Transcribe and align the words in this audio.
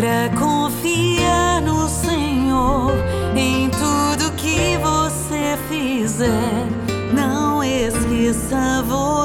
para 0.00 0.30
confiar 0.30 1.60
no 1.60 1.86
Senhor 1.86 2.90
em 3.36 3.68
tudo 3.68 4.32
que 4.34 4.78
você 4.78 5.58
fizer. 5.68 6.66
Não 7.12 7.62
esqueça 7.62 8.82
você. 8.82 9.19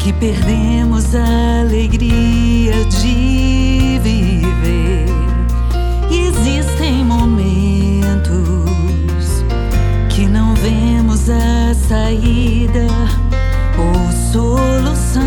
que 0.00 0.12
perdemos 0.14 1.14
a 1.14 1.60
alegria 1.60 2.72
de 2.86 4.00
viver. 4.02 5.04
Existem 6.10 7.04
momentos 7.04 8.10
que 10.08 10.26
não 10.26 10.54
vemos 10.54 11.28
a 11.28 11.74
saída 11.74 12.86
ou 13.78 14.10
solução, 14.32 15.22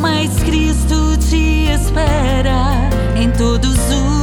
mas 0.00 0.42
Cristo 0.42 1.16
te 1.16 1.68
espera 1.68 2.90
em 3.16 3.30
todos 3.30 3.70
os 3.70 4.15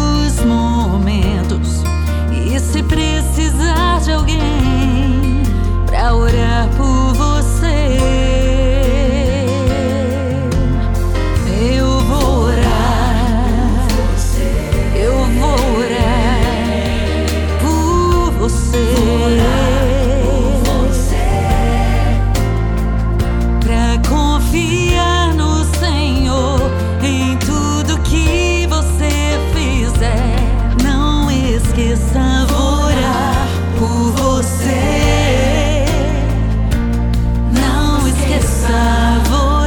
Confia 24.53 25.33
no 25.33 25.65
Senhor 25.79 26.59
em 27.01 27.35
tudo 27.37 27.97
que 28.03 28.67
você 28.67 29.09
fizer. 29.51 30.37
Não 30.83 31.31
esqueça, 31.31 32.45
vou 32.49 32.83
por 33.79 34.11
você. 34.11 35.85
Não 37.51 38.07
esqueça, 38.07 39.23
vou 39.27 39.63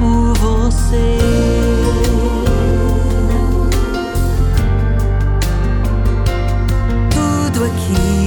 por 0.00 0.34
você. 0.38 1.18
Tudo 7.12 7.64
aqui 7.64 8.24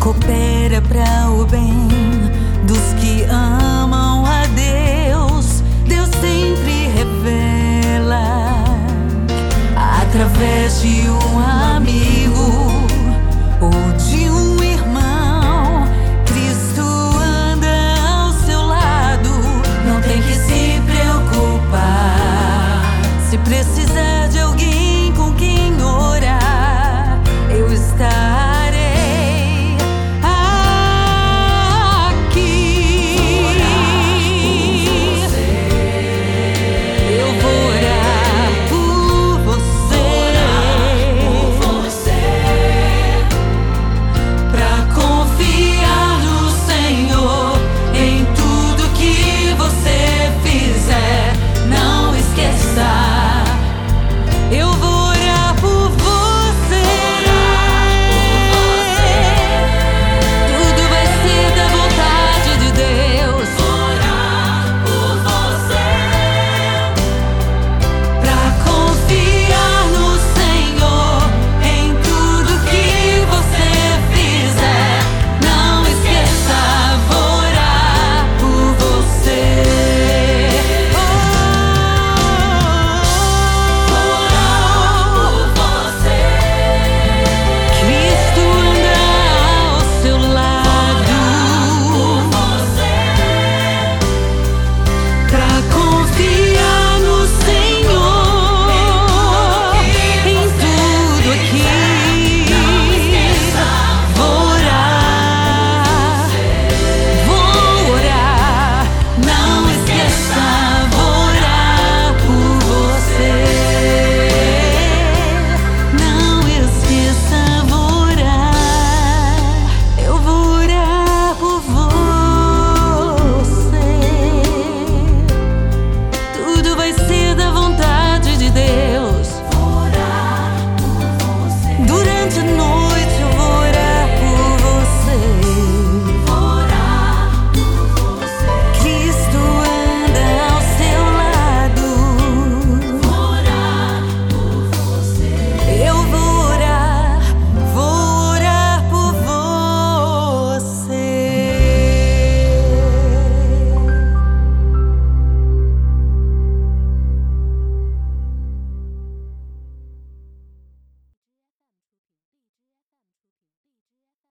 coopera 0.00 0.82
pra 0.82 1.21
tivesse 10.72 11.10
um 11.10 11.38
amigo. 11.38 12.21